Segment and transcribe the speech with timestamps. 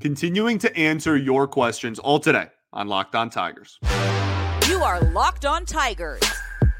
[0.00, 3.78] continuing to answer your questions all today on Locked On Tigers.
[4.68, 6.22] You are Locked On Tigers,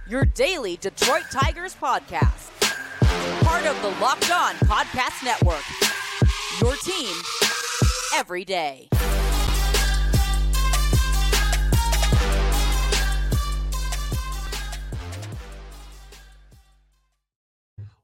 [0.09, 2.53] your daily Detroit Tigers podcast.
[3.45, 5.63] Part of the Locked On Podcast Network.
[6.61, 7.15] Your team
[8.15, 8.89] every day.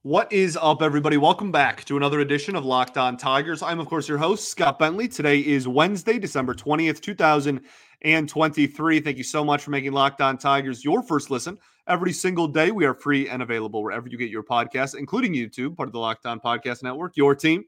[0.05, 1.17] What is up, everybody?
[1.17, 3.63] Welcome back to another edition of Locked On Tigers.
[3.63, 5.07] I'm, of course, your host, Scott Bentley.
[5.07, 9.01] Today is Wednesday, December 20th, 2023.
[9.01, 11.57] Thank you so much for making Locked On Tigers your first listen
[11.87, 12.73] every single day.
[12.73, 16.01] We are free and available wherever you get your podcasts, including YouTube, part of the
[16.01, 17.63] Locked On Podcast Network, your team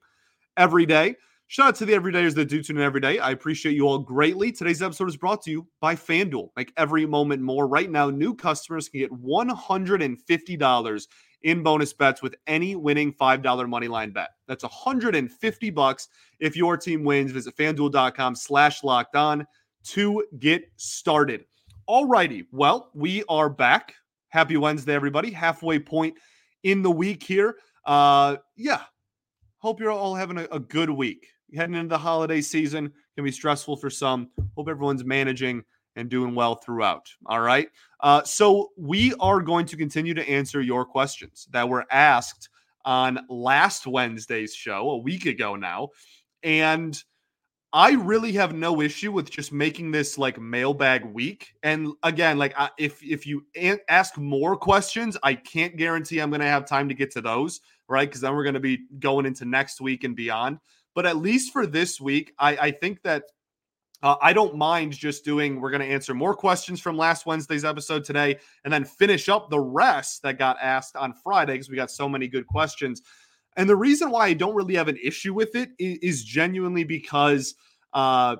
[0.56, 1.14] every day.
[1.46, 3.20] Shout out to the everydayers that do tune in every day.
[3.20, 4.50] I appreciate you all greatly.
[4.50, 6.48] Today's episode is brought to you by FanDuel.
[6.56, 7.68] Make every moment more.
[7.68, 11.06] Right now, new customers can get $150
[11.44, 14.30] in bonus bets with any winning $5 money line bet.
[14.48, 16.08] That's 150 bucks
[16.40, 17.30] if your team wins.
[17.30, 19.46] Visit fanduel.com slash locked on
[19.84, 21.44] to get started.
[21.86, 22.46] All righty.
[22.50, 23.94] Well, we are back.
[24.28, 25.30] Happy Wednesday, everybody.
[25.30, 26.14] Halfway point
[26.62, 27.56] in the week here.
[27.84, 28.80] Uh, yeah.
[29.58, 31.28] Hope you're all having a, a good week.
[31.54, 34.30] Heading into the holiday season can be stressful for some.
[34.56, 35.62] Hope everyone's managing
[35.96, 37.08] and doing well throughout.
[37.26, 37.68] All right.
[38.00, 42.48] Uh, so we are going to continue to answer your questions that were asked
[42.84, 45.88] on last Wednesday's show, a week ago now.
[46.42, 47.02] And
[47.72, 51.54] I really have no issue with just making this like mailbag week.
[51.64, 53.44] And again, like I, if if you
[53.88, 57.60] ask more questions, I can't guarantee I'm going to have time to get to those,
[57.88, 58.08] right?
[58.08, 60.58] Because then we're going to be going into next week and beyond.
[60.94, 63.24] But at least for this week, I, I think that
[64.04, 67.64] uh, I don't mind just doing, we're going to answer more questions from last Wednesday's
[67.64, 71.76] episode today and then finish up the rest that got asked on Friday because we
[71.76, 73.00] got so many good questions.
[73.56, 77.54] And the reason why I don't really have an issue with it is, genuinely because
[77.94, 78.36] uh,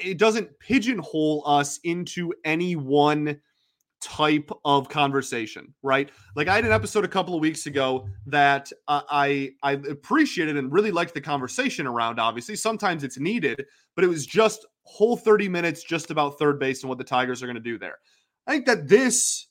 [0.00, 3.40] it doesn't pigeonhole us into any one
[4.02, 6.10] type of conversation, right?
[6.34, 10.56] Like I had an episode a couple of weeks ago that uh, I I appreciated
[10.56, 12.18] and really liked the conversation around.
[12.18, 13.64] Obviously, sometimes it's needed,
[13.94, 17.42] but it was just whole 30 minutes just about third base and what the Tigers
[17.42, 17.98] are going to do there.
[18.46, 19.46] I think that this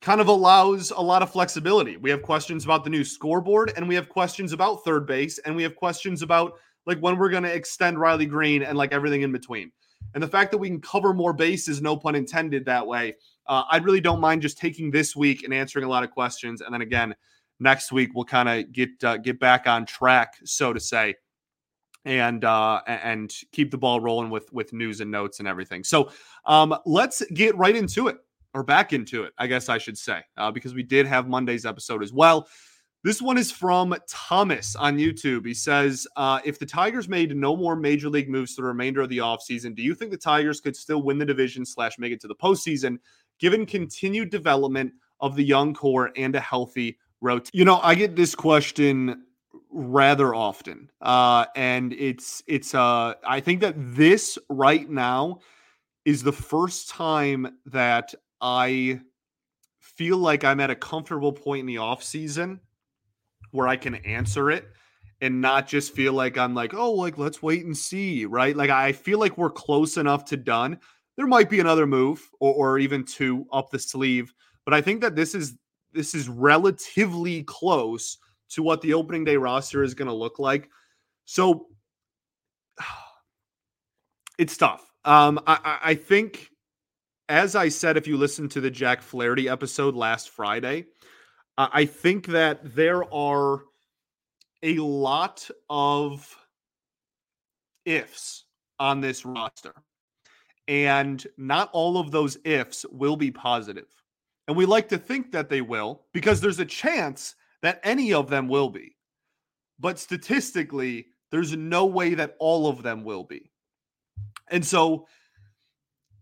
[0.00, 1.98] kind of allows a lot of flexibility.
[1.98, 5.54] We have questions about the new scoreboard and we have questions about third base and
[5.54, 6.54] we have questions about
[6.86, 9.70] like when we're going to extend Riley Greene and like everything in between.
[10.14, 13.16] And the fact that we can cover more bases, no pun intended, that way,
[13.50, 16.60] uh, I really don't mind just taking this week and answering a lot of questions.
[16.60, 17.16] And then again,
[17.58, 21.16] next week we'll kind of get uh, get back on track, so to say,
[22.04, 25.82] and uh, and keep the ball rolling with with news and notes and everything.
[25.82, 26.12] So
[26.46, 28.18] um, let's get right into it,
[28.54, 31.66] or back into it, I guess I should say, uh, because we did have Monday's
[31.66, 32.46] episode as well.
[33.02, 35.46] This one is from Thomas on YouTube.
[35.46, 39.00] He says, uh, if the Tigers made no more major league moves for the remainder
[39.00, 42.12] of the offseason, do you think the Tigers could still win the division slash make
[42.12, 42.98] it to the postseason,
[43.40, 47.50] given continued development of the young core and a healthy rotation?
[47.52, 49.24] You know, I get this question
[49.70, 50.90] rather often.
[51.00, 55.40] Uh, and it's it's uh I think that this right now
[56.04, 59.00] is the first time that I
[59.78, 62.60] feel like I'm at a comfortable point in the off season
[63.50, 64.66] where I can answer it
[65.20, 68.56] and not just feel like I'm like, oh, like let's wait and see, right?
[68.56, 70.78] Like I feel like we're close enough to done.
[71.20, 74.32] There might be another move or, or even two up the sleeve,
[74.64, 75.58] but I think that this is
[75.92, 78.16] this is relatively close
[78.52, 80.70] to what the opening day roster is going to look like.
[81.26, 81.66] So
[84.38, 84.90] it's tough.
[85.04, 86.48] Um, I, I think,
[87.28, 90.86] as I said, if you listen to the Jack Flaherty episode last Friday,
[91.58, 93.60] I think that there are
[94.62, 96.34] a lot of
[97.84, 98.46] ifs
[98.78, 99.74] on this roster.
[100.70, 103.88] And not all of those ifs will be positive.
[104.46, 108.30] And we like to think that they will because there's a chance that any of
[108.30, 108.96] them will be.
[109.80, 113.50] But statistically, there's no way that all of them will be.
[114.48, 115.08] And so,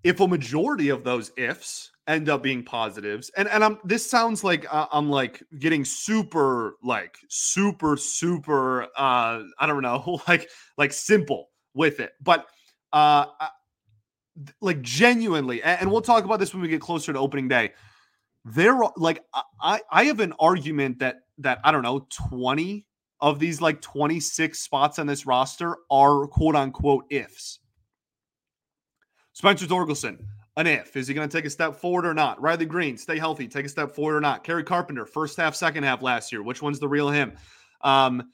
[0.03, 4.43] if a majority of those ifs end up being positives and and i'm this sounds
[4.43, 10.49] like uh, i'm like getting super like super super uh i don't know like
[10.79, 12.47] like simple with it but
[12.94, 13.27] uh
[14.61, 17.73] like genuinely and we'll talk about this when we get closer to opening day
[18.44, 19.25] there like
[19.61, 22.87] i i have an argument that that i don't know 20
[23.20, 27.58] of these like 26 spots on this roster are quote unquote ifs
[29.32, 30.19] spencer torkelson
[30.58, 30.96] an if.
[30.96, 32.43] Is he going to take a step forward or not?
[32.43, 34.43] Riley Greene, stay healthy, take a step forward or not?
[34.43, 36.43] Kerry Carpenter, first half, second half last year.
[36.43, 37.32] Which one's the real him?
[37.82, 38.32] Um,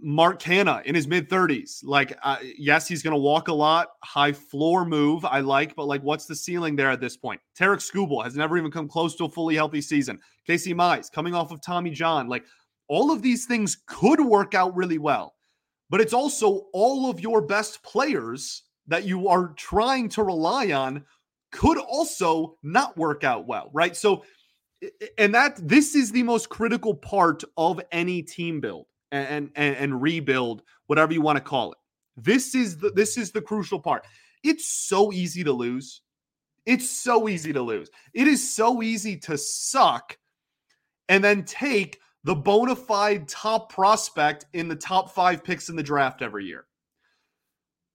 [0.00, 1.80] Mark Canha in his mid 30s.
[1.82, 3.88] Like, uh, yes, he's going to walk a lot.
[4.02, 7.40] High floor move, I like, but like, what's the ceiling there at this point?
[7.56, 10.18] Tarik Skubal has never even come close to a fully healthy season.
[10.46, 12.28] Casey Mize coming off of Tommy John.
[12.28, 12.44] Like,
[12.88, 15.34] all of these things could work out really well,
[15.90, 21.04] but it's also all of your best players that you are trying to rely on
[21.52, 23.96] could also not work out well, right?
[23.96, 24.24] So,
[25.16, 30.02] and that this is the most critical part of any team build and and, and
[30.02, 31.78] rebuild, whatever you want to call it.
[32.16, 34.04] This is the this is the crucial part.
[34.42, 36.00] It's so easy to lose.
[36.66, 37.90] It's so easy to lose.
[38.14, 40.16] It is so easy to suck
[41.08, 45.82] and then take the bona fide top prospect in the top five picks in the
[45.82, 46.66] draft every year.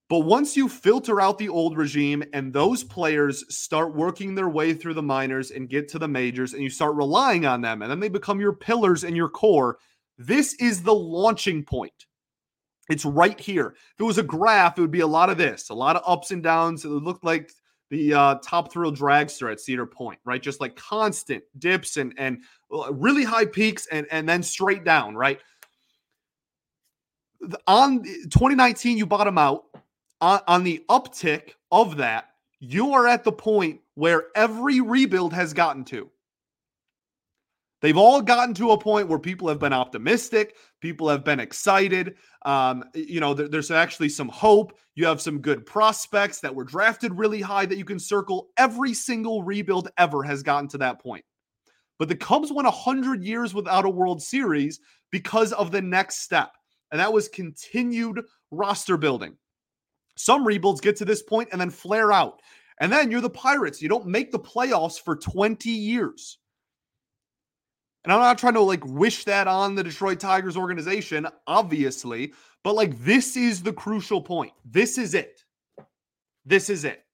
[0.08, 4.72] But once you filter out the old regime and those players start working their way
[4.72, 7.90] through the minors and get to the majors and you start relying on them and
[7.90, 9.78] then they become your pillars and your core,
[10.18, 11.92] this is the launching point.
[12.90, 13.68] It's right here.
[13.68, 16.02] If it was a graph, it would be a lot of this, a lot of
[16.06, 16.84] ups and downs.
[16.84, 17.52] It would look like
[17.90, 20.42] the uh, top thrill dragster at Cedar Point, right?
[20.42, 22.38] Just like constant dips and and
[22.72, 25.40] uh, really high peaks and and then straight down, right?
[27.66, 29.64] On 2019, you bottom out
[30.20, 35.52] on, on the uptick of that, you are at the point where every rebuild has
[35.52, 36.10] gotten to.
[37.80, 42.16] They've all gotten to a point where people have been optimistic, people have been excited.
[42.44, 44.76] Um, you know, there, there's actually some hope.
[44.96, 48.48] You have some good prospects that were drafted really high that you can circle.
[48.56, 51.24] Every single rebuild ever has gotten to that point.
[51.98, 56.52] But the Cubs went 100 years without a World Series because of the next step,
[56.90, 59.36] and that was continued roster building.
[60.16, 62.40] Some rebuilds get to this point and then flare out.
[62.80, 63.82] And then you're the Pirates.
[63.82, 66.38] You don't make the playoffs for 20 years.
[68.08, 72.32] And I'm not trying to like wish that on the Detroit Tigers organization, obviously,
[72.64, 74.54] but like this is the crucial point.
[74.64, 75.44] This is it.
[76.46, 77.04] This is it.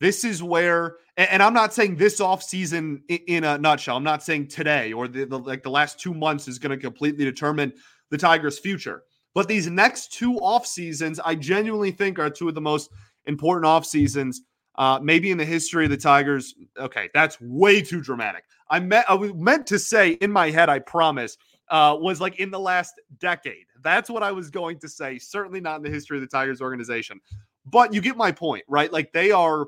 [0.00, 3.96] This is where, and I'm not saying this offseason in a nutshell.
[3.96, 6.80] I'm not saying today or the, the like the last two months is going to
[6.80, 7.72] completely determine
[8.10, 9.02] the Tigers' future.
[9.34, 12.90] But these next two off seasons, I genuinely think are two of the most
[13.26, 14.42] important off seasons,
[14.76, 16.54] uh, maybe in the history of the Tigers.
[16.78, 18.44] Okay, that's way too dramatic.
[18.70, 21.36] I meant I was meant to say in my head, I promise,
[21.70, 23.66] uh, was like in the last decade.
[23.82, 25.18] That's what I was going to say.
[25.18, 27.20] Certainly not in the history of the Tigers organization.
[27.66, 28.92] But you get my point, right?
[28.92, 29.66] Like they are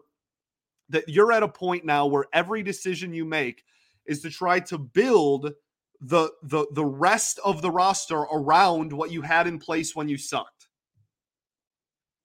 [0.88, 3.64] that you're at a point now where every decision you make
[4.06, 5.52] is to try to build
[6.00, 10.17] the the the rest of the roster around what you had in place when you
[10.17, 10.69] sucked.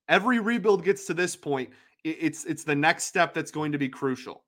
[0.08, 1.70] Every rebuild gets to this point,
[2.04, 4.44] it's it's the next step that's going to be crucial.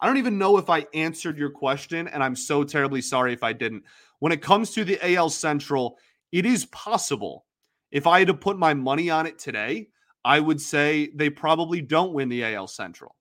[0.00, 3.42] I don't even know if I answered your question, and I'm so terribly sorry if
[3.42, 3.84] I didn't.
[4.18, 5.98] When it comes to the AL Central,
[6.32, 7.46] it is possible.
[7.90, 9.88] If I had to put my money on it today,
[10.24, 13.14] I would say they probably don't win the AL Central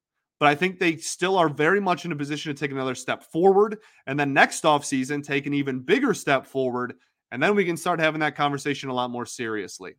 [0.44, 3.24] but I think they still are very much in a position to take another step
[3.24, 3.78] forward.
[4.08, 6.96] And then next offseason, take an even bigger step forward.
[7.32, 9.96] And then we can start having that conversation a lot more seriously.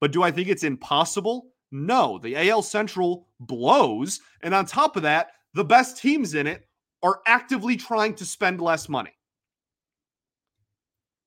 [0.00, 1.48] But do I think it's impossible?
[1.72, 2.18] No.
[2.18, 4.20] The AL Central blows.
[4.42, 6.66] And on top of that, the best teams in it
[7.02, 9.12] are actively trying to spend less money.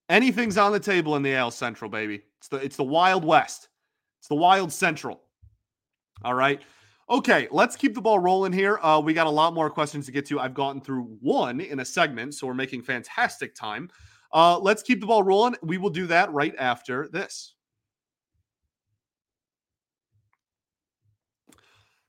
[0.10, 2.22] Anything's on the table in the AL Central, baby.
[2.38, 3.70] It's the it's the Wild West.
[4.20, 5.22] It's the Wild Central.
[6.24, 6.62] All right.
[7.10, 8.80] Okay, let's keep the ball rolling here.
[8.82, 10.40] Uh, we got a lot more questions to get to.
[10.40, 13.90] I've gotten through one in a segment, so we're making fantastic time.
[14.34, 15.56] Uh, let's keep the ball rolling.
[15.62, 17.53] We will do that right after this.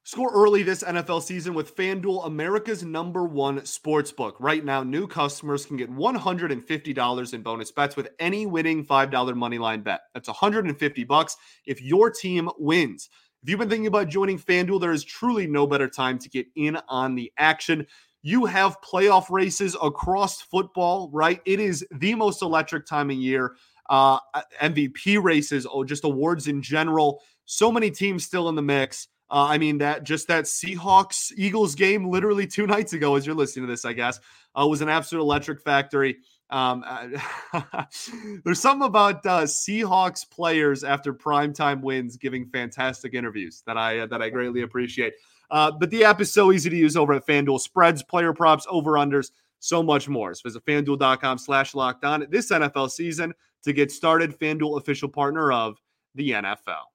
[0.06, 4.36] Score early this NFL season with FanDuel, America's number one sports book.
[4.38, 9.82] Right now, new customers can get $150 in bonus bets with any winning $5 moneyline
[9.82, 10.02] bet.
[10.12, 13.08] That's 150 bucks if your team wins.
[13.42, 16.48] If you've been thinking about joining FanDuel, there is truly no better time to get
[16.54, 17.86] in on the action.
[18.20, 21.40] You have playoff races across football, right?
[21.46, 23.56] It is the most electric time of year.
[23.88, 24.18] Uh,
[24.60, 27.22] MVP races, oh, just awards in general.
[27.46, 29.08] So many teams still in the mix.
[29.30, 33.34] Uh, I mean that just that Seahawks Eagles game literally two nights ago, as you're
[33.34, 34.20] listening to this, I guess,
[34.58, 36.18] uh, was an absolute electric factory.
[36.50, 36.84] Um,
[38.44, 44.06] there's something about uh, Seahawks players after primetime wins giving fantastic interviews that I uh,
[44.06, 45.14] that I greatly appreciate.
[45.50, 47.60] Uh, but the app is so easy to use over at FanDuel.
[47.60, 50.34] Spreads, player props, over unders, so much more.
[50.34, 54.38] So visit FanDuel.com slash locked on this NFL season to get started.
[54.38, 55.76] FanDuel official partner of
[56.14, 56.93] the NFL.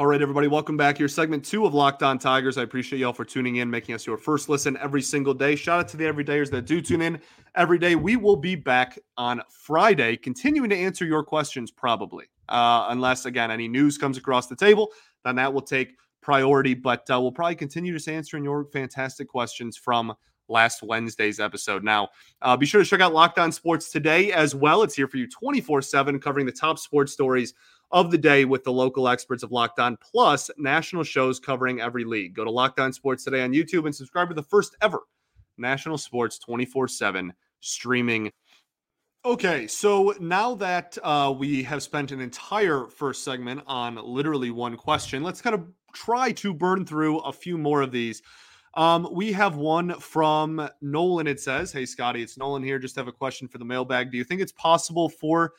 [0.00, 1.08] All right, everybody, welcome back here.
[1.08, 2.56] Segment two of Locked On Tigers.
[2.56, 5.54] I appreciate y'all for tuning in, making us your first listen every single day.
[5.54, 7.20] Shout out to the everydayers that do tune in
[7.54, 7.96] every day.
[7.96, 13.50] We will be back on Friday, continuing to answer your questions, probably, uh, unless again
[13.50, 14.88] any news comes across the table.
[15.22, 16.72] Then that will take priority.
[16.72, 20.14] But uh, we'll probably continue just answering your fantastic questions from
[20.48, 21.84] last Wednesday's episode.
[21.84, 22.08] Now,
[22.40, 24.82] uh, be sure to check out Locked On Sports today as well.
[24.82, 27.52] It's here for you 24 7, covering the top sports stories
[27.92, 32.04] of the day with the local experts of Locked On, plus national shows covering every
[32.04, 32.34] league.
[32.34, 35.00] Go to Locked On Sports today on YouTube and subscribe to the first ever
[35.58, 38.32] national sports 24 7 streaming.
[39.24, 44.76] Okay, so now that uh, we have spent an entire first segment on literally one
[44.76, 48.22] question, let's kind of try to burn through a few more of these.
[48.74, 51.26] Um, we have one from Nolan.
[51.26, 52.78] It says, Hey, Scotty, it's Nolan here.
[52.78, 54.10] Just have a question for the mailbag.
[54.10, 55.52] Do you think it's possible for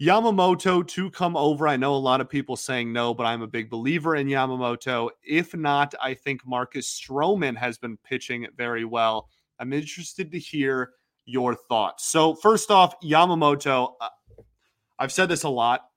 [0.00, 1.66] Yamamoto to come over?
[1.66, 5.08] I know a lot of people saying no, but I'm a big believer in Yamamoto.
[5.22, 9.30] If not, I think Marcus Stroman has been pitching very well.
[9.58, 10.92] I'm interested to hear
[11.24, 12.06] your thoughts.
[12.08, 14.08] So, first off, Yamamoto, uh,
[14.98, 15.88] I've said this a lot.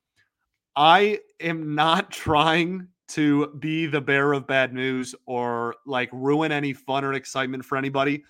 [0.78, 6.74] I am not trying to be the bearer of bad news or like ruin any
[6.74, 8.24] fun or excitement for anybody.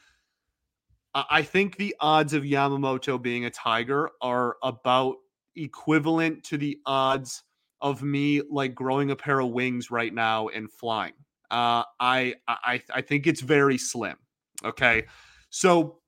[1.14, 5.18] I think the odds of Yamamoto being a Tiger are about
[5.64, 7.44] equivalent to the odds
[7.82, 11.14] of me like growing a pair of wings right now and flying.
[11.52, 14.18] Uh, I I I think it's very slim.
[14.64, 15.06] Okay,
[15.50, 16.00] so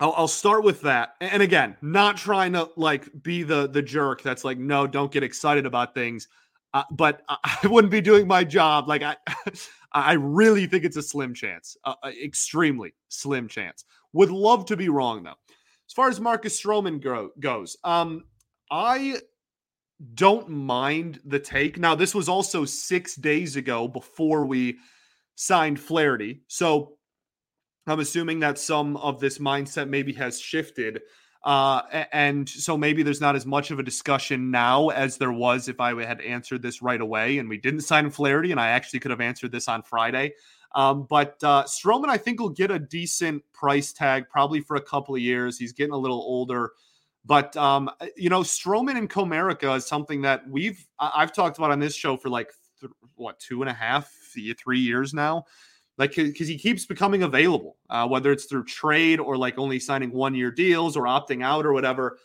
[0.00, 1.14] I'll, I'll start with that.
[1.20, 5.22] And again, not trying to like be the the jerk that's like, no, don't get
[5.22, 6.28] excited about things.
[6.74, 8.88] Uh, but I wouldn't be doing my job.
[8.88, 9.16] Like I,
[9.92, 13.84] I really think it's a slim chance, uh, extremely slim chance.
[14.14, 15.34] Would love to be wrong though.
[15.88, 18.24] As far as Marcus Stroman go, goes, um,
[18.72, 19.18] I
[20.14, 21.78] don't mind the take.
[21.78, 24.78] Now, this was also six days ago before we
[25.34, 26.96] signed Flaherty, so
[27.86, 31.02] I'm assuming that some of this mindset maybe has shifted.
[31.44, 35.68] Uh, and so maybe there's not as much of a discussion now as there was
[35.68, 39.00] if I had answered this right away and we didn't sign Flaherty, and I actually
[39.00, 40.32] could have answered this on Friday.
[40.74, 44.82] Um, but uh, Stroman, I think, will get a decent price tag probably for a
[44.82, 45.58] couple of years.
[45.58, 46.70] He's getting a little older.
[47.24, 51.78] But um, you know, Stroman and Comerica is something that we've I've talked about on
[51.78, 52.50] this show for like
[52.80, 54.10] th- what two and a half,
[54.58, 55.44] three years now
[55.98, 60.10] like because he keeps becoming available, uh, whether it's through trade or like only signing
[60.10, 62.18] one year deals or opting out or whatever.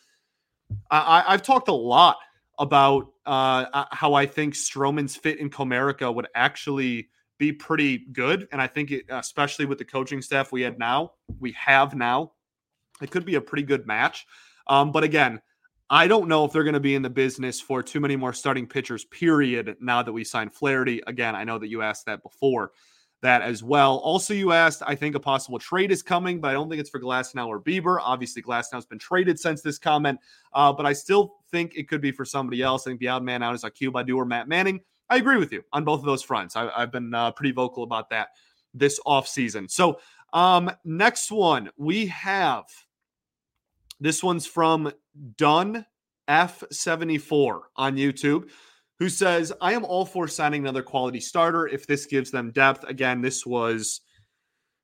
[0.91, 2.17] I, have talked a lot
[2.59, 8.47] about uh, uh, how I think Stroman's fit in Comerica would actually be pretty good,
[8.51, 12.31] and I think it, especially with the coaching staff we had now, we have now,
[13.01, 14.25] it could be a pretty good match.
[14.69, 15.41] Um, but again,
[15.89, 18.33] I don't know if they're going to be in the business for too many more
[18.33, 19.05] starting pitchers.
[19.05, 19.77] Period.
[19.79, 22.71] Now that we signed Flaherty, again, I know that you asked that before
[23.21, 23.97] that as well.
[23.97, 26.89] Also, you asked, I think a possible trade is coming, but I don't think it's
[26.89, 27.97] for Glasnow or Bieber.
[28.01, 30.19] Obviously, Glasnow's been traded since this comment,
[30.53, 32.85] uh, but I still think it could be for somebody else.
[32.85, 34.81] I think the odd man out is Akil Baddoo or Matt Manning.
[35.09, 36.55] I agree with you on both of those fronts.
[36.55, 38.29] I, have been uh, pretty vocal about that
[38.73, 39.71] this offseason.
[39.71, 39.99] So,
[40.33, 42.65] um, next one we have
[43.99, 44.91] this one's from
[45.37, 45.85] Dunn
[46.27, 48.49] F74 on YouTube
[48.99, 52.83] who says, I am all for signing another quality starter if this gives them depth.
[52.85, 54.01] Again, this was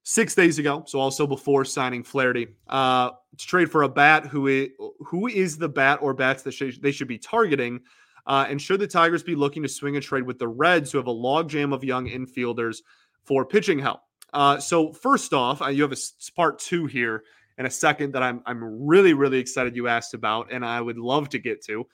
[0.03, 2.49] six days ago, so also before signing Flaherty.
[2.67, 6.51] Uh, to trade for a bat who is, who is the bat or bats that
[6.51, 7.81] sh- they should be targeting.
[8.27, 10.97] Uh, and should the Tigers be looking to swing a trade with the Reds, who
[10.99, 12.77] have a logjam of young infielders
[13.23, 14.01] for pitching help?
[14.31, 15.97] Uh, so first off, uh, you have a
[16.35, 17.23] part two here
[17.57, 20.97] in a second that I'm I'm really really excited you asked about, and I would
[20.97, 21.87] love to get to.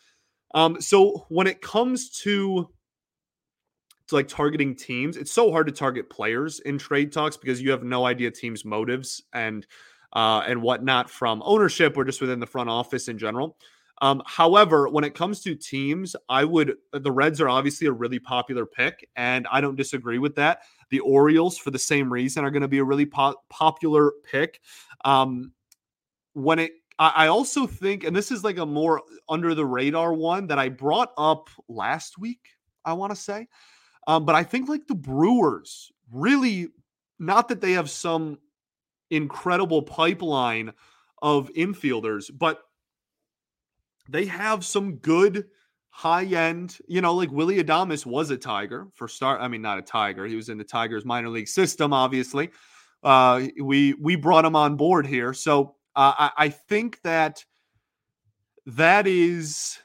[0.54, 2.70] Um, so when it comes to
[4.08, 7.72] to like targeting teams, it's so hard to target players in trade talks because you
[7.72, 9.66] have no idea teams' motives and
[10.14, 13.58] uh, and whatnot from ownership or just within the front office in general.
[14.02, 18.20] Um, however, when it comes to teams, I would the Reds are obviously a really
[18.20, 20.62] popular pick, and I don't disagree with that.
[20.90, 24.62] The Orioles, for the same reason, are going to be a really po- popular pick.
[25.06, 25.54] Um,
[26.34, 30.48] when it I also think, and this is like a more under the radar one
[30.48, 32.42] that I brought up last week,
[32.84, 33.48] I want to say.
[34.06, 36.68] Um, but I think like the Brewers really,
[37.18, 38.38] not that they have some
[39.12, 40.74] incredible pipeline
[41.22, 42.64] of infielders, but
[44.10, 45.46] they have some good
[45.90, 49.42] high end, you know, like Willy Adames was a Tiger for start.
[49.42, 50.26] I mean, not a Tiger.
[50.26, 52.50] He was in the Tigers minor league system, obviously.
[53.04, 55.34] Uh, we we brought him on board here.
[55.34, 57.46] So uh, I, I think that
[58.66, 59.80] that is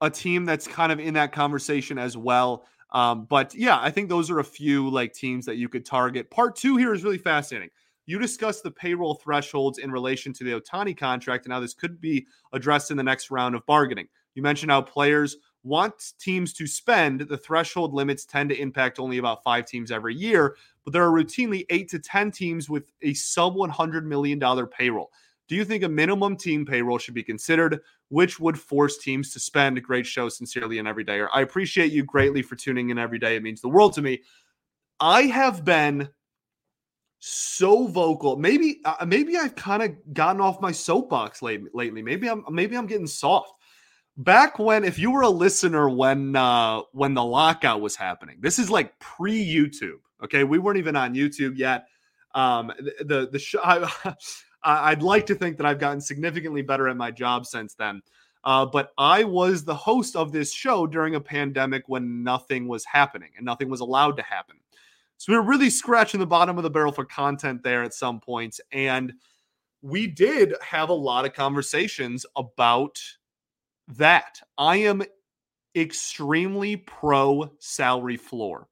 [0.00, 2.66] a team that's kind of in that conversation as well.
[2.92, 6.30] Um, but yeah, I think those are a few like teams that you could target.
[6.30, 7.70] Part two here is really fascinating.
[8.06, 12.00] You discussed the payroll thresholds in relation to the Ohtani contract and how this could
[12.00, 14.06] be addressed in the next round of bargaining.
[14.34, 15.36] You mentioned how players
[15.66, 17.22] want teams to spend.
[17.22, 21.10] The threshold limits tend to impact only about five teams every year, but there are
[21.10, 25.10] routinely eight to 10 teams with a sub $100 million payroll.
[25.48, 29.40] Do you think a minimum team payroll should be considered, which would force teams to
[29.40, 29.78] spend?
[29.78, 31.18] A great show, sincerely, and every day.
[31.18, 33.36] Or I appreciate you greatly for tuning in every day.
[33.36, 34.22] It means the world to me.
[35.00, 36.08] I have been
[37.18, 38.36] so vocal.
[38.36, 41.70] Maybe, uh, maybe I've kind of gotten off my soapbox lately.
[41.74, 43.52] Lately, maybe I'm, maybe I'm getting soft.
[44.18, 48.58] Back when, if you were a listener when uh, when the lockout was happening, this
[48.58, 50.00] is like pre YouTube.
[50.24, 51.86] Okay, we weren't even on YouTube yet.
[52.34, 53.60] Um, the the, show.
[53.64, 53.84] I,
[54.62, 58.00] I'd like to think that I've gotten significantly better at my job since then.
[58.42, 62.84] Uh, but I was the host of this show during a pandemic when nothing was
[62.84, 64.56] happening and nothing was allowed to happen.
[65.18, 68.20] So we were really scratching the bottom of the barrel for content there at some
[68.20, 68.60] points.
[68.70, 69.14] And
[69.82, 73.00] we did have a lot of conversations about
[73.88, 74.40] that.
[74.58, 75.02] I am
[75.74, 78.68] extremely pro salary floor.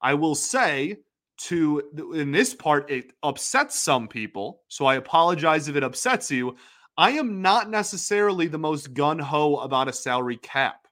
[0.00, 0.98] I will say
[1.38, 1.82] to
[2.14, 6.56] in this part it upsets some people so i apologize if it upsets you
[6.96, 10.88] i am not necessarily the most gun-ho about a salary cap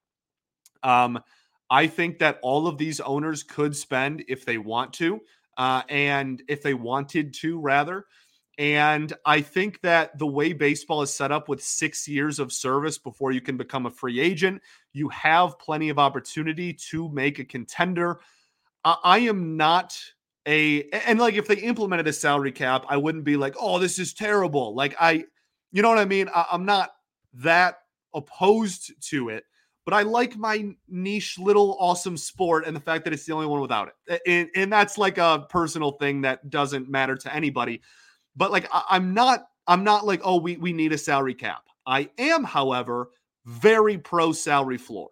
[0.84, 1.18] um
[1.68, 5.20] i think that all of these owners could spend if they want to
[5.58, 8.04] uh, and if they wanted to rather
[8.58, 12.98] and i think that the way baseball is set up with six years of service
[12.98, 17.44] before you can become a free agent you have plenty of opportunity to make a
[17.44, 18.20] contender
[18.86, 19.98] I, I am not
[20.46, 23.98] a and like if they implemented a salary cap, I wouldn't be like, oh, this
[23.98, 24.74] is terrible.
[24.74, 25.24] Like I,
[25.72, 26.30] you know what I mean?
[26.34, 26.90] I, I'm not
[27.34, 27.80] that
[28.14, 29.44] opposed to it,
[29.84, 33.46] but I like my niche little awesome sport and the fact that it's the only
[33.46, 34.22] one without it.
[34.26, 37.82] And, and that's like a personal thing that doesn't matter to anybody.
[38.36, 41.62] But like I, I'm not, I'm not like, oh, we we need a salary cap.
[41.86, 43.10] I am, however,
[43.44, 45.10] very pro salary floor.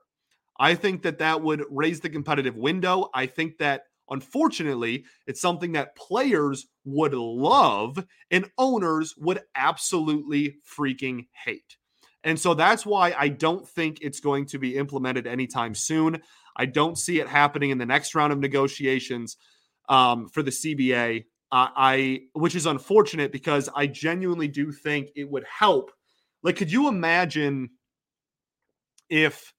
[0.59, 3.11] I think that that would raise the competitive window.
[3.15, 11.27] I think that Unfortunately, it's something that players would love and owners would absolutely freaking
[11.45, 11.77] hate.
[12.23, 16.23] And so that's why I don't think it's going to be implemented anytime soon.
[16.57, 19.37] I don't see it happening in the next round of negotiations
[19.89, 21.25] um, for the CBA.
[21.53, 25.93] Uh, I, which is unfortunate because I genuinely do think it would help.
[26.43, 27.71] Like, could you imagine
[29.09, 29.53] if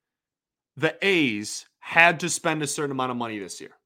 [0.75, 3.77] the A's had to spend a certain amount of money this year?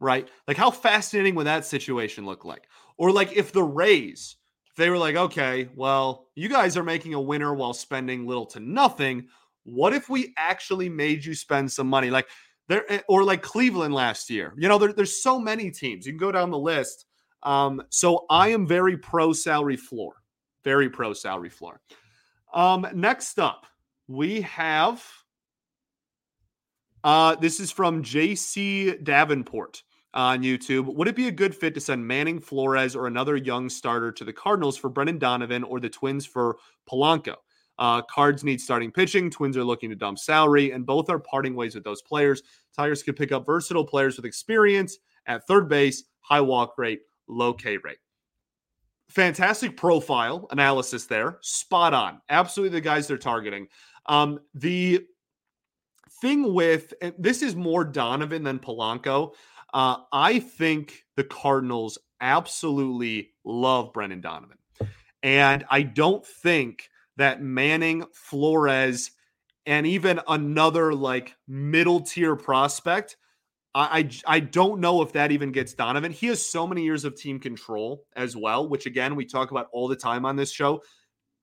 [0.00, 0.28] right?
[0.48, 2.66] Like, how fascinating would that situation look like?
[2.98, 7.14] Or like if the Rays, if they were like, okay, well, you guys are making
[7.14, 9.28] a winner while spending little to nothing.
[9.64, 12.10] What if we actually made you spend some money?
[12.10, 12.28] Like
[12.70, 14.54] there, eh, or like Cleveland last year.
[14.56, 16.06] You know, there, there's so many teams.
[16.06, 17.06] You can go down the list.
[17.42, 20.14] Um, so I am very pro salary floor.
[20.62, 21.80] Very pro salary floor.
[22.54, 23.66] Um, next up,
[24.06, 25.04] we have
[27.02, 29.82] uh, this is from JC Davenport
[30.14, 30.94] on YouTube.
[30.94, 34.24] Would it be a good fit to send Manning, Flores, or another young starter to
[34.24, 37.36] the Cardinals for Brendan Donovan or the Twins for Polanco?
[37.80, 39.30] Uh, Cards need starting pitching.
[39.30, 42.42] Twins are looking to dump salary, and both are parting ways with those players.
[42.76, 47.52] Tigers could pick up versatile players with experience at third base, high walk rate, low
[47.54, 47.98] K rate.
[49.08, 51.38] Fantastic profile analysis there.
[51.40, 52.20] Spot on.
[52.28, 53.66] Absolutely the guys they're targeting.
[54.06, 55.06] Um, the
[56.20, 59.32] thing with this is more Donovan than Polanco.
[59.72, 64.58] Uh, I think the Cardinals absolutely love Brendan Donovan.
[65.22, 66.88] And I don't think
[67.20, 69.12] that Manning, Flores,
[69.66, 73.16] and even another like middle tier prospect,
[73.74, 76.12] I, I, I don't know if that even gets Donovan.
[76.12, 79.68] He has so many years of team control as well, which again we talk about
[79.72, 80.82] all the time on this show.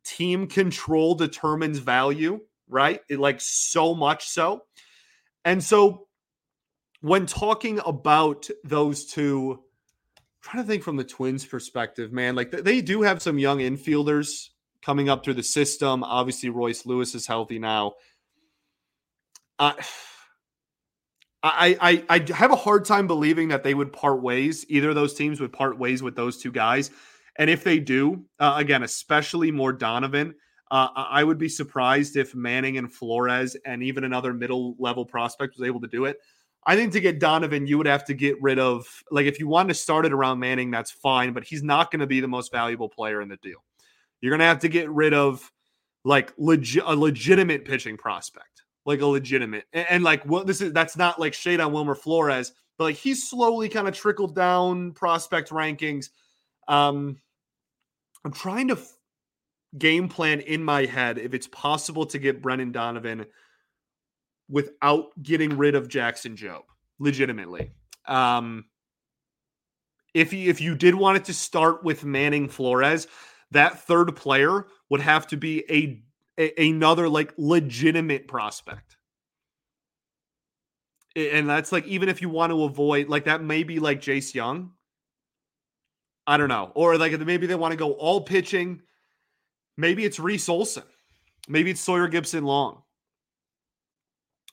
[0.03, 3.01] Team control determines value, right?
[3.09, 4.63] It, like so much so.
[5.45, 6.07] And so
[7.01, 9.63] when talking about those two,
[10.17, 13.59] I'm trying to think from the Twins' perspective, man, like they do have some young
[13.59, 14.49] infielders
[14.81, 16.03] coming up through the system.
[16.03, 17.93] Obviously, Royce Lewis is healthy now.
[19.59, 19.73] Uh,
[21.43, 21.77] I,
[22.09, 24.65] I I have a hard time believing that they would part ways.
[24.69, 26.91] Either of those teams would part ways with those two guys,
[27.37, 30.35] and if they do, uh, again, especially more Donovan,
[30.71, 35.55] uh, I would be surprised if Manning and Flores and even another middle level prospect
[35.57, 36.17] was able to do it.
[36.65, 39.47] I think to get Donovan, you would have to get rid of like if you
[39.47, 42.27] want to start it around Manning, that's fine, but he's not going to be the
[42.27, 43.63] most valuable player in the deal.
[44.21, 45.51] You're going to have to get rid of
[46.03, 49.65] like legit a legitimate pitching prospect, like a legitimate.
[49.73, 52.95] And, and like what this is that's not like shade on Wilmer Flores, but like
[52.95, 56.09] he's slowly kind of trickled down prospect rankings.
[56.67, 57.17] Um
[58.23, 58.93] I'm trying to f-
[59.77, 63.25] game plan in my head if it's possible to get Brendan Donovan
[64.49, 66.63] without getting rid of Jackson Jobe
[66.99, 67.71] legitimately.
[68.07, 68.63] Um
[70.13, 73.07] if you, if you did want it to start with Manning Flores,
[73.51, 76.03] that third player would have to be a,
[76.39, 78.97] a another like legitimate prospect.
[81.15, 84.33] And that's like even if you want to avoid like that may be like Jace
[84.33, 84.71] Jung.
[86.27, 86.71] I don't know.
[86.75, 88.81] Or like maybe they want to go all pitching.
[89.77, 90.83] Maybe it's Reese Olson.
[91.47, 92.81] Maybe it's Sawyer Gipson-Long.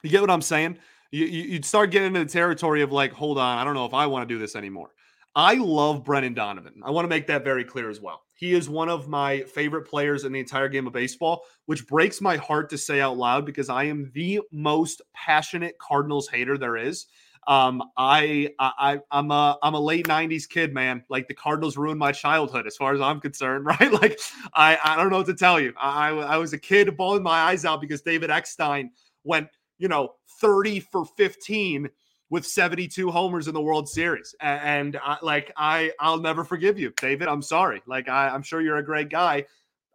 [0.03, 0.79] You get what I'm saying?
[1.11, 3.95] You, you'd start getting into the territory of like, hold on, I don't know if
[3.95, 4.91] I want to do this anymore.
[5.35, 6.83] I love Brendan Donovan.
[6.85, 8.24] I want to make that very clear as well.
[8.35, 12.21] He is one of my favorite players in the entire game of baseball, which breaks
[12.21, 16.77] my heart to say out loud because I am the most passionate Cardinals hater there
[16.77, 17.07] is.
[17.47, 21.05] Um, I, I, I'm a, I'm a late '90s kid, man.
[21.09, 23.93] Like the Cardinals ruined my childhood, as far as I'm concerned, right?
[23.93, 24.19] Like
[24.55, 25.73] I, I don't know what to tell you.
[25.79, 28.91] I, I was a kid bawling my eyes out because David Eckstein
[29.25, 31.89] went, you know, 30 for 15
[32.31, 34.35] with 72 homers in the World Series.
[34.41, 37.29] And, I, like I, I'll never forgive you, David.
[37.29, 37.83] I'm sorry.
[37.87, 39.45] Like I, I'm sure you're a great guy.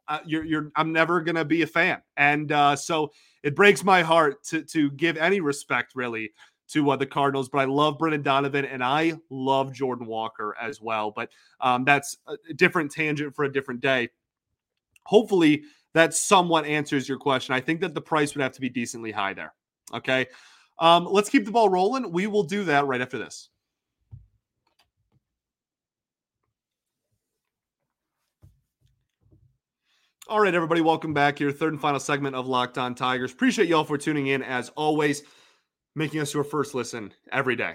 [0.08, 2.02] Uh, you're, you're, I'm never gonna be a fan.
[2.18, 3.12] And uh, so
[3.44, 6.32] it breaks my heart to to give any respect really
[6.70, 7.50] to uh, the Cardinals.
[7.50, 11.12] But I love Brendan Donovan and I love Jordan Walker as well.
[11.12, 11.30] But
[11.62, 14.10] um, that's a different tangent for a different day.
[15.04, 15.64] Hopefully
[15.94, 17.56] that somewhat answers your question.
[17.56, 19.54] I think that the price would have to be decently high there.
[19.94, 20.28] Okay.
[20.80, 22.12] Um, let's keep the ball rolling.
[22.12, 23.50] We will do that right after this.
[30.30, 31.52] All right, everybody, welcome back here.
[31.52, 33.32] Third and final segment of Locked On Tigers.
[33.32, 35.24] Appreciate y'all for tuning in as always,
[35.96, 37.74] making us your first listen every day.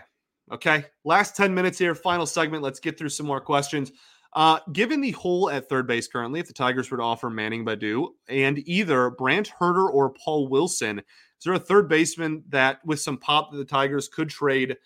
[0.52, 2.62] Okay, last 10 minutes here, final segment.
[2.62, 3.90] Let's get through some more questions.
[4.34, 7.64] Uh, given the hole at third base currently, if the Tigers were to offer Manning
[7.64, 11.02] Baddoo and either Brant Hurter or Paul Wilson,
[11.38, 14.76] is there a third baseman that, with some pop, that the Tigers could trade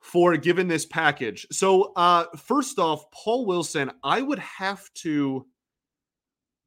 [0.00, 1.46] for given this package?
[1.52, 5.46] So, uh, first off, Paul Wilson, I would have to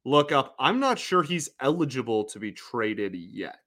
[0.04, 0.54] look up.
[0.58, 3.58] I'm not sure he's eligible to be traded yet.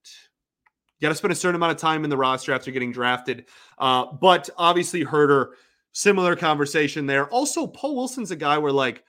[0.99, 3.45] You got to spend a certain amount of time in the roster after getting drafted.
[3.77, 5.51] Uh, but obviously, Hurter,
[5.91, 7.27] similar conversation there.
[7.29, 9.03] Also, Paul Wilson's a guy where like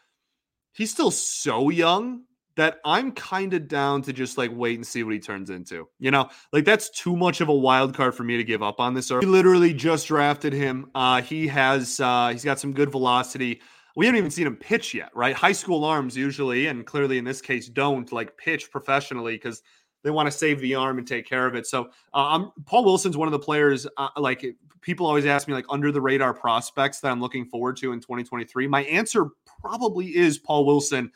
[0.72, 2.22] he's still so young
[2.56, 5.88] that I'm kind of down to just like wait and see what he turns into.
[5.98, 8.80] You know, like that's too much of a wild card for me to give up
[8.80, 9.10] on this.
[9.10, 10.90] We literally just drafted him.
[10.94, 13.60] Uh, he has uh, he's got some good velocity.
[13.94, 15.34] We haven't even seen him pitch yet, right?
[15.34, 19.62] High school arms usually, and clearly in this case, don't like pitch professionally because
[20.02, 21.66] they want to save the arm and take care of it.
[21.66, 23.86] So, uh, Paul Wilson's one of the players.
[23.96, 24.44] Uh, like
[24.80, 28.00] people always ask me, like under the radar prospects that I'm looking forward to in
[28.00, 28.66] 2023.
[28.66, 29.26] My answer
[29.60, 31.10] probably is Paul Wilson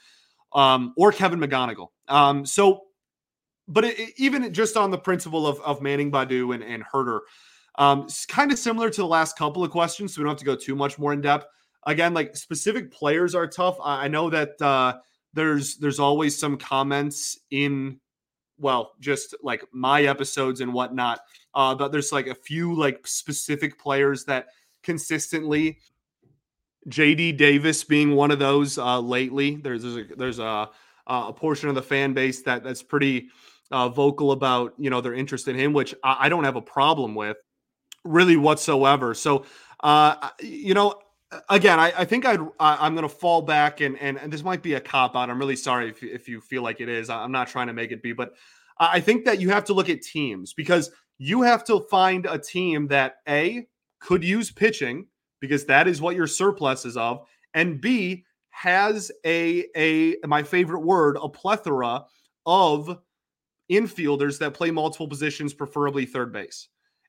[0.53, 1.89] um, or Kevin McGonigle.
[2.09, 2.83] Um, so,
[3.69, 7.21] but it, even just on the principle of, of Manning Baddoo and, and Hurter,
[7.79, 10.39] um, it's kind of similar to the last couple of questions, so we don't have
[10.39, 11.47] to go too much more in depth.
[11.87, 13.77] Again, like specific players are tough.
[13.83, 14.99] I, I know that uh,
[15.33, 18.01] there's there's always some comments in
[18.61, 21.21] well, just like my episodes and whatnot.
[21.55, 24.49] Uh, but there's like a few like specific players that
[24.83, 25.79] consistently
[26.88, 29.57] JD Davis being one of those uh, lately.
[29.57, 30.71] There's there's a, there's a
[31.07, 33.29] a portion of the fan base that that's pretty
[33.71, 36.62] uh, vocal about you know their interest in him, which I, I don't have a
[36.62, 37.37] problem with
[38.05, 39.14] really whatsoever.
[39.14, 39.45] So
[39.83, 41.01] uh, you know.
[41.49, 44.64] Again, I, I think I'd I'm going to fall back and, and and this might
[44.64, 45.31] be a cop out.
[45.31, 47.09] I'm really sorry if if you feel like it is.
[47.09, 48.33] I'm not trying to make it be, but
[48.81, 52.38] I think that you have to look at teams because you have to find a
[52.38, 53.69] team that a
[54.01, 55.07] could use pitching
[55.40, 60.81] because that is what your surplus is of, and B has a a my favorite
[60.81, 62.05] word a plethora
[62.46, 62.98] of
[63.70, 66.68] infielders that play multiple positions, preferably third base,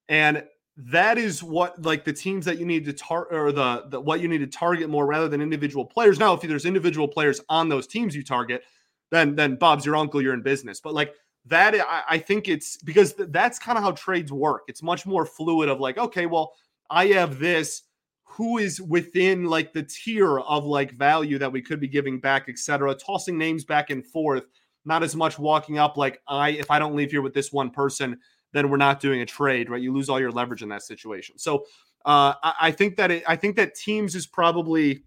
[0.09, 0.43] and
[0.77, 4.21] that is what like the teams that you need to target or the, the what
[4.21, 6.17] you need to target more rather than individual players.
[6.17, 8.63] Now, if there's individual players on those teams you target,
[9.11, 10.79] then then Bob's your uncle, you're in business.
[10.79, 11.13] But like
[11.45, 14.63] that, I, I think it's because that's kind of how trades work.
[14.67, 16.53] It's much more fluid of like, okay, well,
[16.89, 17.83] I have this
[18.31, 22.47] who is within like the tier of like value that we could be giving back,
[22.47, 22.95] etc.
[22.95, 24.45] Tossing names back and forth,
[24.85, 27.71] not as much walking up like I if I don't leave here with this one
[27.71, 28.17] person,
[28.53, 29.81] then we're not doing a trade, right?
[29.81, 31.37] You lose all your leverage in that situation.
[31.37, 31.65] So
[32.05, 35.03] uh, I, I, think that it, I think that teams is probably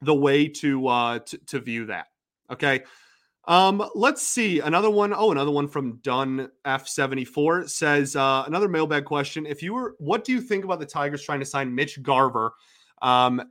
[0.00, 2.06] the way to uh, to, to view that.
[2.50, 2.84] Okay.
[3.50, 5.12] Um, let's see another one.
[5.12, 9.44] Oh, another one from Dunn F74 says uh, another mailbag question.
[9.44, 12.52] If you were, what do you think about the Tigers trying to sign Mitch Garver?
[13.02, 13.42] Um,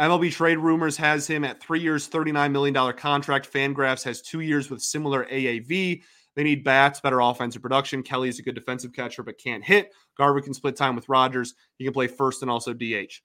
[0.00, 3.52] MLB trade rumors has him at three years, $39 million contract.
[3.52, 6.02] Fangraphs has two years with similar AAV.
[6.34, 8.02] They need bats, better offensive production.
[8.02, 9.92] Kelly is a good defensive catcher, but can't hit.
[10.18, 11.54] Garver can split time with Rogers.
[11.78, 13.20] He can play first and also DH.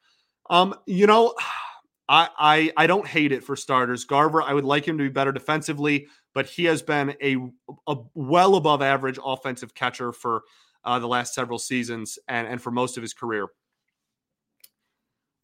[0.52, 1.34] Um, you know,
[2.12, 4.04] I, I don't hate it for starters.
[4.04, 7.38] Garver, I would like him to be better defensively, but he has been a,
[7.86, 10.42] a well above average offensive catcher for
[10.84, 13.48] uh, the last several seasons and, and for most of his career.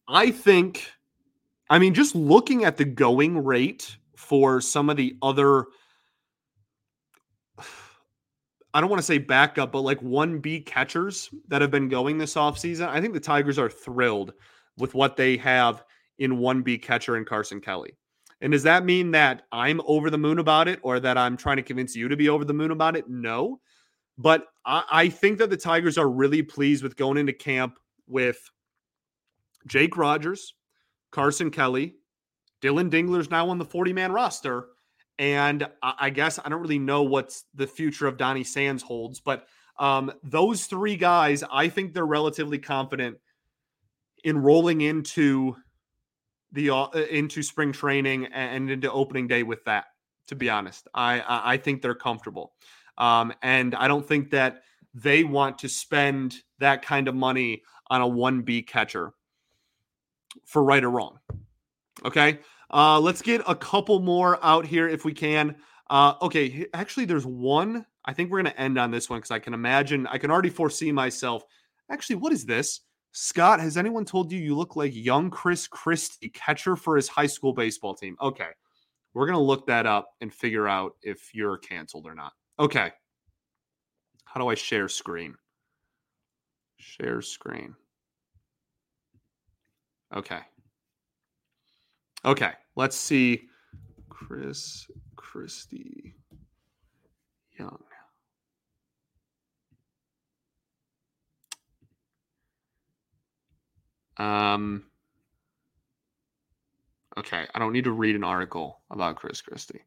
[0.08, 0.90] I think,
[1.70, 5.66] I mean, just looking at the going rate for some of the other,
[8.74, 12.34] I don't want to say backup, but like 1B catchers that have been going this
[12.34, 14.32] offseason, I think the Tigers are thrilled
[14.78, 15.84] with what they have
[16.18, 17.96] in 1B catcher and Carson Kelly.
[18.40, 21.56] And does that mean that I'm over the moon about it or that I'm trying
[21.56, 23.08] to convince you to be over the moon about it?
[23.08, 23.60] No.
[24.18, 28.38] But I, I think that the Tigers are really pleased with going into camp with
[29.66, 30.54] Jake Rogers,
[31.10, 31.94] Carson Kelly,
[32.60, 34.66] Dillon Dingler's now on the 40 man roster.
[35.18, 39.46] And I guess I don't really know what's the future of Donny Sands holds, but
[39.78, 43.16] um, those three guys, I think they're relatively confident
[44.24, 45.56] in rolling into
[46.52, 49.86] the uh, into spring training and into opening day with that.
[50.28, 52.52] To be honest, I I think they're comfortable,
[52.98, 58.00] um, and I don't think that they want to spend that kind of money on
[58.00, 59.12] a one B catcher
[60.44, 61.20] for right or wrong.
[62.04, 62.40] Okay,
[62.72, 65.56] uh, let's get a couple more out here if we can.
[65.88, 67.86] Uh, okay, actually, there's one.
[68.04, 70.30] I think we're going to end on this one because I can imagine, I can
[70.30, 71.44] already foresee myself.
[71.90, 72.80] Actually, what is this?
[73.18, 77.26] Scott, has anyone told you you look like young Chris Christie, catcher for his high
[77.26, 78.14] school baseball team?
[78.20, 78.50] Okay.
[79.14, 82.34] We're going to look that up and figure out if you're canceled or not.
[82.58, 82.92] Okay.
[84.26, 85.34] How do I share screen?
[86.76, 87.74] Share screen.
[90.14, 90.40] Okay.
[92.22, 92.52] Okay.
[92.74, 93.48] Let's see.
[94.10, 96.16] Chris Christie
[97.58, 97.82] Young.
[104.18, 104.84] Um,
[107.18, 109.82] okay, I don't need to read an article about Chris Christie.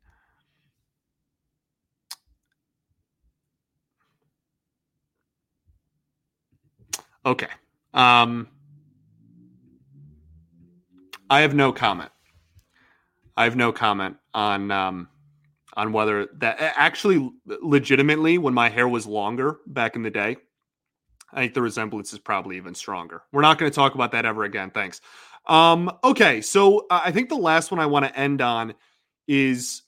[7.26, 7.48] Okay.
[7.94, 8.48] Um,
[11.30, 12.12] I have no comment.
[13.36, 15.10] I have no comment on um,
[15.76, 20.38] on whether that actually legitimately when my hair was longer back in the day,
[21.34, 23.24] I think the resemblance is probably even stronger.
[23.32, 24.72] We're not going to talk about that ever again.
[24.72, 25.02] Thanks.
[25.46, 28.74] Um, okay, so uh, I think the last one I want to end on
[29.28, 29.84] is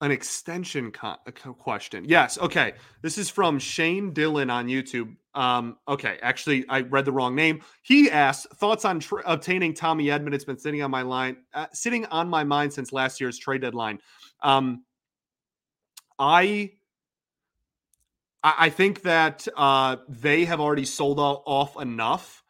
[0.00, 2.04] an extension question.
[2.06, 2.38] Yes.
[2.38, 2.74] Okay.
[3.00, 5.16] This is from Shane Dillon on YouTube.
[5.34, 6.18] Um, okay.
[6.20, 7.62] Actually, I read the wrong name.
[7.82, 10.34] He asked thoughts on obtaining Tommy Edman.
[10.34, 13.62] It's been sitting on my line, uh, sitting on my mind since last year's trade
[13.62, 13.98] deadline.
[14.42, 14.84] Um,
[16.18, 16.72] I
[18.58, 22.44] I, think that uh, they have already sold off enough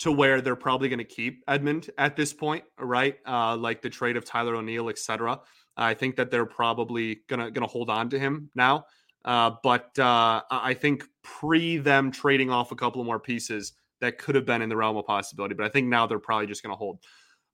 [0.00, 3.16] to where they're probably going to keep Edman at this point, right?
[3.26, 5.40] Uh, like the trade of Tyler O'Neill, etc.
[5.76, 8.84] I think that they're probably gonna gonna hold on to him now.
[9.24, 14.34] Uh, but uh, I think pre them trading off a couple more pieces that could
[14.34, 15.54] have been in the realm of possibility.
[15.54, 16.98] But I think now they're probably just gonna hold.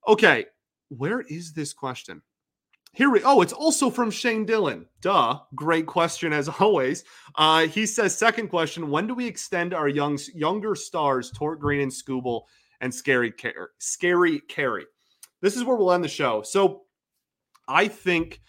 [0.07, 0.47] Okay,
[0.89, 2.23] where is this question?
[2.97, 4.87] Here we oh, it's also from Shane Dillon.
[5.03, 5.41] Duh.
[5.55, 7.05] Great question as always.
[7.35, 11.83] Uh, he says, second question: When do we extend our young younger stars, Tork Greene
[11.83, 12.45] and Skubal
[12.81, 14.87] and Scary Car- Scary Carey?
[15.43, 16.41] This is where we'll end the show.
[16.41, 16.85] So,
[17.69, 18.41] I think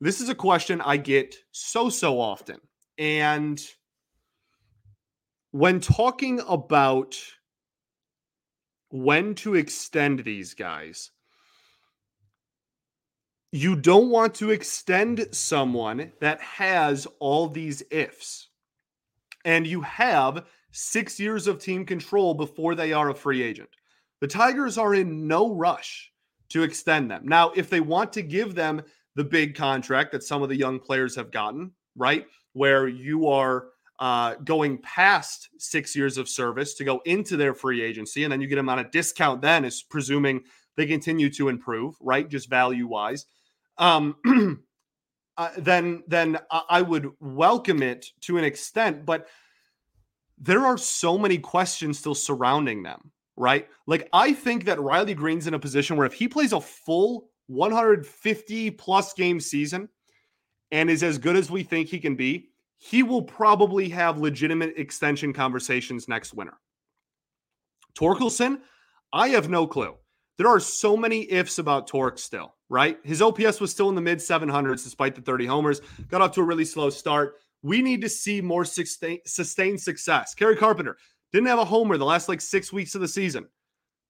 [0.00, 2.58] this is a question I get so so often,
[2.98, 3.64] and
[5.52, 7.14] when talking about
[8.90, 11.12] when to extend these guys
[13.54, 18.48] you don't want to extend someone that has all these ifs.
[19.44, 23.68] And you have six years of team control before they are a free agent.
[24.20, 26.10] The Tigers are in no rush
[26.48, 27.28] to extend them.
[27.28, 28.82] Now, if they want to give them
[29.14, 32.26] the big contract that some of the young players have gotten, right?
[32.54, 33.66] Where you are
[34.00, 38.40] uh, going past six years of service to go into their free agency, and then
[38.40, 40.42] you get them on a discount, then is presuming
[40.76, 42.28] they continue to improve, right?
[42.28, 43.26] Just value wise
[43.78, 44.16] um,
[45.36, 49.04] uh, then then I would welcome it to an extent.
[49.04, 49.28] But
[50.38, 53.68] there are so many questions still surrounding them, right?
[53.86, 57.30] Like I think that Riley Greene's in a position where if he plays a full
[57.46, 59.88] 150 plus game season
[60.70, 64.74] and is as good as we think he can be, he will probably have legitimate
[64.76, 66.58] extension conversations next winter.
[67.94, 68.60] Torkelson,
[69.12, 69.94] I have no clue.
[70.36, 72.98] There are so many ifs about Tork still, right?
[73.04, 75.80] His OPS was still in the mid 700s despite the 30 homers.
[76.08, 77.36] Got off to a really slow start.
[77.62, 80.34] We need to see more sustain, sustained success.
[80.34, 80.96] Kerry Carpenter
[81.32, 83.46] didn't have a homer the last like six weeks of the season.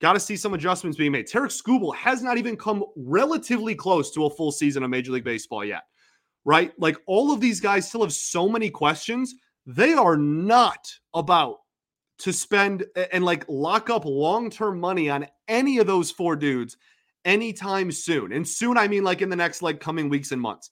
[0.00, 1.26] Got to see some adjustments being made.
[1.26, 5.24] Tarik Skubal has not even come relatively close to a full season of Major League
[5.24, 5.84] Baseball yet,
[6.44, 6.72] right?
[6.78, 9.34] Like all of these guys still have so many questions.
[9.66, 11.58] They are not about
[12.18, 16.76] to spend and like lock up long term money on any of those four dudes
[17.24, 18.32] anytime soon.
[18.32, 20.70] And soon, I mean like in the next like coming weeks and months.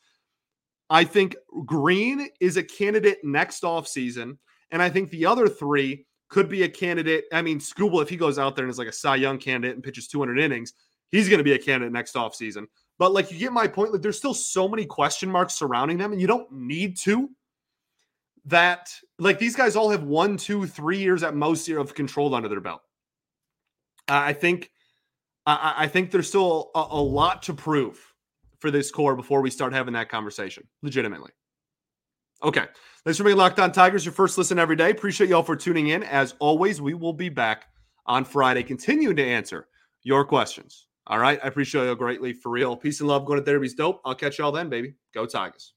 [0.91, 4.39] I think Greene is a candidate next off season,
[4.71, 7.25] and I think the other three could be a candidate.
[7.33, 9.75] I mean, Skubal, if he goes out there and is like a Cy Young candidate
[9.75, 10.73] and pitches 200 innings,
[11.11, 12.67] he's going to be a candidate next off season.
[12.99, 13.93] But like, you get my point.
[13.93, 17.31] Like, there's still so many question marks surrounding them, and you don't need to.
[18.47, 22.35] That like these guys all have one, two, three years at most year of control
[22.35, 22.83] under their belt.
[24.09, 24.71] I think,
[25.47, 27.99] I, I think there's still a, a lot to prove
[28.59, 30.69] for this core before we start having that conversation.
[30.83, 31.31] Legitimately.
[32.43, 32.67] Okay.
[33.05, 34.91] Thanks for being locked on Tigers, your first listen every day.
[34.91, 36.03] Appreciate y'all for tuning in.
[36.03, 37.67] As always, we will be back
[38.07, 39.69] on Friday, continuing to answer
[40.03, 40.87] your questions.
[41.07, 41.41] All right.
[41.43, 42.77] I appreciate y'all greatly for real.
[42.77, 43.25] Peace and love.
[43.27, 44.01] Going to therapy's dope.
[44.05, 44.95] I'll catch y'all then, baby.
[45.13, 45.75] Go Tigers.